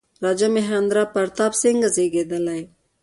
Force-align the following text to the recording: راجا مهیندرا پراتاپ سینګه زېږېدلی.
راجا 0.23 0.47
مهیندرا 0.55 1.03
پراتاپ 1.13 1.53
سینګه 1.61 1.89
زېږېدلی. 1.95 2.61